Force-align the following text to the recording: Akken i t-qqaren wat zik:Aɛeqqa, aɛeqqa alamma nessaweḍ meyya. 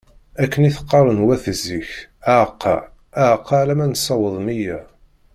Akken 0.43 0.67
i 0.69 0.71
t-qqaren 0.75 1.23
wat 1.25 1.43
zik:Aɛeqqa, 1.63 2.75
aɛeqqa 3.21 3.55
alamma 3.61 3.85
nessaweḍ 3.87 4.35
meyya. 4.45 4.79